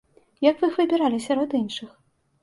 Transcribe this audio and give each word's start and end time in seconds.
Як 0.45 0.55
вы 0.61 0.65
іх 0.69 0.79
выбіралі 0.79 1.19
сярод 1.25 1.53
іншых? 1.59 1.91